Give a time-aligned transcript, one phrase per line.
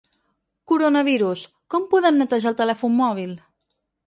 [0.71, 1.43] Coronavirus:
[1.75, 3.39] com podem netejar el telèfon mòbil?